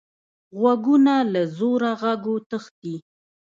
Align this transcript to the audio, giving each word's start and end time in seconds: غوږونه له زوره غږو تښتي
غوږونه 0.59 1.13
له 1.33 1.41
زوره 1.57 1.91
غږو 2.01 2.35
تښتي 2.49 2.95